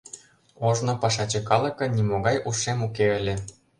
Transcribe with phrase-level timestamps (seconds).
[0.67, 3.35] Ожно пашаче калыкын нимогай ушем уке ыле.